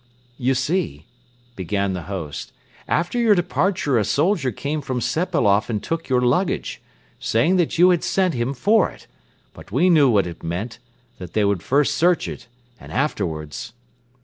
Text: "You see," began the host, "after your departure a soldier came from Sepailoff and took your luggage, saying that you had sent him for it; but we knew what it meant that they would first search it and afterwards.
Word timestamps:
"You 0.39 0.55
see," 0.55 1.05
began 1.55 1.93
the 1.93 2.01
host, 2.09 2.51
"after 2.87 3.19
your 3.19 3.35
departure 3.35 3.99
a 3.99 4.03
soldier 4.03 4.51
came 4.51 4.81
from 4.81 4.99
Sepailoff 4.99 5.69
and 5.69 5.77
took 5.83 6.09
your 6.09 6.21
luggage, 6.21 6.81
saying 7.19 7.57
that 7.57 7.77
you 7.77 7.91
had 7.91 8.03
sent 8.03 8.33
him 8.33 8.55
for 8.55 8.89
it; 8.89 9.05
but 9.53 9.71
we 9.71 9.91
knew 9.91 10.09
what 10.09 10.25
it 10.25 10.41
meant 10.41 10.79
that 11.19 11.33
they 11.33 11.45
would 11.45 11.61
first 11.61 11.93
search 11.93 12.27
it 12.27 12.47
and 12.79 12.91
afterwards. 12.91 13.73